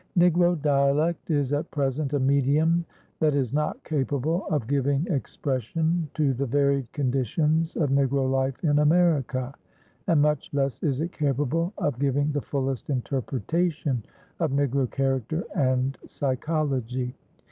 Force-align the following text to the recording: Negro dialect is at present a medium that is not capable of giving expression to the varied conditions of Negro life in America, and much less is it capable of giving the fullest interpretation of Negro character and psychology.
Negro 0.17 0.59
dialect 0.59 1.29
is 1.29 1.53
at 1.53 1.69
present 1.69 2.13
a 2.13 2.19
medium 2.19 2.85
that 3.19 3.35
is 3.35 3.53
not 3.53 3.83
capable 3.83 4.47
of 4.47 4.65
giving 4.65 5.05
expression 5.11 6.09
to 6.15 6.33
the 6.33 6.47
varied 6.47 6.91
conditions 6.91 7.75
of 7.75 7.91
Negro 7.91 8.27
life 8.27 8.63
in 8.63 8.79
America, 8.79 9.53
and 10.07 10.19
much 10.19 10.49
less 10.53 10.81
is 10.81 11.01
it 11.01 11.11
capable 11.11 11.71
of 11.77 11.99
giving 11.99 12.31
the 12.31 12.41
fullest 12.41 12.89
interpretation 12.89 14.03
of 14.39 14.49
Negro 14.49 14.89
character 14.89 15.43
and 15.53 15.99
psychology. 16.07 17.13